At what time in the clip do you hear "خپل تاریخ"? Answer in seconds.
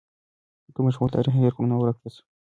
0.97-1.33